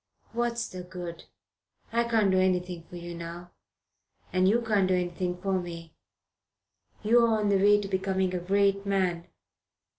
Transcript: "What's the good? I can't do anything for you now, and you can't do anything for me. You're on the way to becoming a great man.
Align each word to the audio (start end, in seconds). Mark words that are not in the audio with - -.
"What's 0.33 0.67
the 0.67 0.81
good? 0.81 1.25
I 1.93 2.05
can't 2.05 2.31
do 2.31 2.39
anything 2.39 2.85
for 2.89 2.95
you 2.95 3.13
now, 3.13 3.51
and 4.33 4.49
you 4.49 4.59
can't 4.63 4.87
do 4.87 4.95
anything 4.95 5.39
for 5.39 5.59
me. 5.61 5.93
You're 7.03 7.27
on 7.27 7.49
the 7.49 7.57
way 7.61 7.79
to 7.79 7.87
becoming 7.87 8.33
a 8.33 8.39
great 8.39 8.83
man. 8.83 9.27